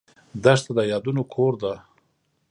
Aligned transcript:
دښته 0.43 0.71
د 0.77 0.79
یادونو 0.91 1.21
کور 1.33 1.53
ده. 1.61 1.73